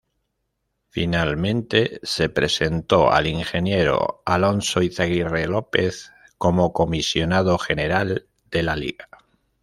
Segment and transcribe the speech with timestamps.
[0.89, 9.07] Finalmente, se presentó al ingeniero Alonso Izaguirre López como "Comisionado General" de la liga.